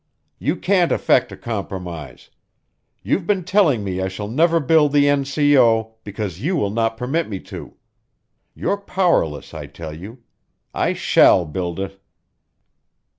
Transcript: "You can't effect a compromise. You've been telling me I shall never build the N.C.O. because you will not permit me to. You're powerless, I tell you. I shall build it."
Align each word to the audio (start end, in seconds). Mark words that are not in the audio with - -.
"You 0.39 0.55
can't 0.55 0.91
effect 0.91 1.31
a 1.31 1.37
compromise. 1.37 2.31
You've 3.03 3.27
been 3.27 3.43
telling 3.43 3.83
me 3.83 4.01
I 4.01 4.07
shall 4.07 4.27
never 4.27 4.59
build 4.59 4.93
the 4.93 5.07
N.C.O. 5.07 5.93
because 6.03 6.41
you 6.41 6.55
will 6.55 6.71
not 6.71 6.97
permit 6.97 7.29
me 7.29 7.39
to. 7.41 7.75
You're 8.55 8.77
powerless, 8.77 9.53
I 9.53 9.67
tell 9.67 9.93
you. 9.95 10.23
I 10.73 10.93
shall 10.93 11.45
build 11.45 11.79
it." 11.79 12.01